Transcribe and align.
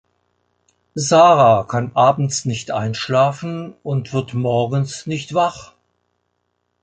Sarah 0.95 1.63
kann 1.67 1.91
abends 1.95 2.45
nicht 2.45 2.71
einschlafen 2.71 3.75
und 3.83 4.13
wird 4.13 4.33
morgens 4.33 5.05
nicht 5.05 5.35
wach. 5.35 5.75